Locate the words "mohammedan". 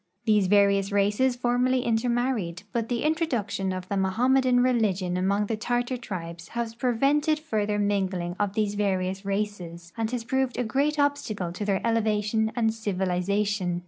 3.93-4.63